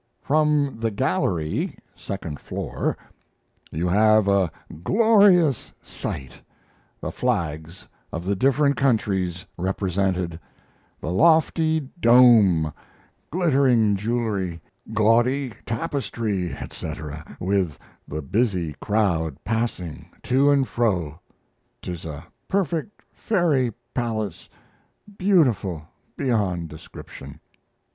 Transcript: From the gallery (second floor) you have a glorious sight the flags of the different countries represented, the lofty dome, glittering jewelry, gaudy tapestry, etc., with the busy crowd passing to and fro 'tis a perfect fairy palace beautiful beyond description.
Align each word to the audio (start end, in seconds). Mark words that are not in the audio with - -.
From 0.23 0.79
the 0.79 0.89
gallery 0.89 1.77
(second 1.93 2.39
floor) 2.39 2.97
you 3.69 3.87
have 3.87 4.27
a 4.27 4.51
glorious 4.83 5.73
sight 5.83 6.41
the 6.99 7.11
flags 7.11 7.87
of 8.11 8.25
the 8.25 8.35
different 8.35 8.77
countries 8.77 9.45
represented, 9.59 10.39
the 10.99 11.11
lofty 11.11 11.81
dome, 11.99 12.73
glittering 13.29 13.95
jewelry, 13.95 14.59
gaudy 14.91 15.51
tapestry, 15.67 16.51
etc., 16.51 17.37
with 17.39 17.77
the 18.07 18.23
busy 18.23 18.73
crowd 18.81 19.37
passing 19.43 20.07
to 20.23 20.49
and 20.49 20.67
fro 20.67 21.19
'tis 21.79 22.05
a 22.05 22.25
perfect 22.47 23.03
fairy 23.13 23.71
palace 23.93 24.49
beautiful 25.19 25.83
beyond 26.17 26.69
description. 26.69 27.39